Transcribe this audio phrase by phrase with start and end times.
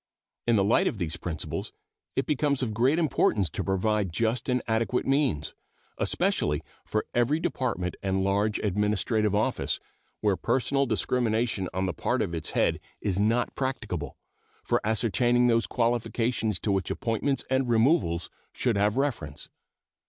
[0.47, 1.73] In the light of these principles
[2.15, 5.53] it becomes of great importance to provide just and adequate means,
[5.99, 9.79] especially for every Department and large administrative office,
[10.19, 14.17] where personal discrimination on the part of its head is not practicable,
[14.63, 19.49] for ascertaining those qualifications to which appointments and removals should have reference.